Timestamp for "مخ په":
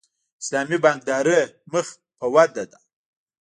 1.71-2.25